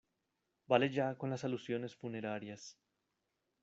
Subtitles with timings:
[0.67, 2.75] vale ya con las alusiones funerarias.